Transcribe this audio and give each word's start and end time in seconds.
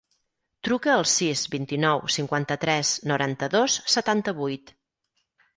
Truca 0.67 0.91
al 0.93 1.05
sis, 1.11 1.43
vint-i-nou, 1.55 2.01
cinquanta-tres, 2.15 2.95
noranta-dos, 3.13 3.77
setanta-vuit. 3.97 4.75